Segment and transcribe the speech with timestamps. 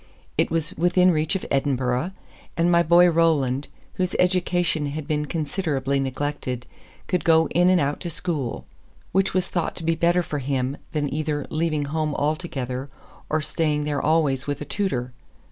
[0.35, 2.09] It was within reach of Edinburgh;
[2.57, 3.67] and my boy Roland,
[3.97, 6.65] whose education had been considerably neglected,
[7.05, 8.65] could go in and out to school;
[9.11, 12.89] which was thought to be better for him than either leaving home altogether
[13.29, 15.13] or staying there always with a tutor.